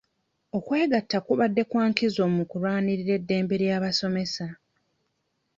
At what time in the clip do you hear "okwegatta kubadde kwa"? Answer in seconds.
0.57-1.83